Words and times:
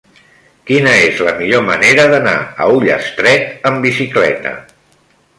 Quina 0.69 0.93
és 1.01 1.19
la 1.25 1.33
millor 1.41 1.61
manera 1.67 2.05
d'anar 2.13 2.33
a 2.65 2.69
Ullastret 2.77 3.69
amb 3.71 3.85
bicicleta? 3.89 4.55